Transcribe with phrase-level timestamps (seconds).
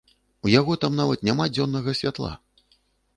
[0.45, 2.31] У яго там нават няма дзённага святла.